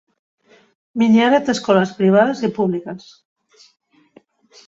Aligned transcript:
Miniara 1.01 1.39
té 1.49 1.53
escoles 1.57 1.91
privades 2.01 2.41
i 2.47 2.51
públiques. 2.57 3.63